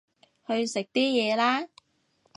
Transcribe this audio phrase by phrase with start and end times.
[0.47, 1.67] 去食啲嘢啦